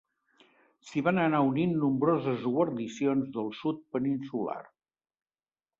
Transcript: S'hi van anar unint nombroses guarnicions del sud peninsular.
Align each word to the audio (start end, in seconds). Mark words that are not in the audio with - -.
S'hi 0.87 1.03
van 1.07 1.21
anar 1.23 1.41
unint 1.49 1.75
nombroses 1.83 2.49
guarnicions 2.55 3.31
del 3.37 3.53
sud 3.61 3.87
peninsular. 3.97 4.61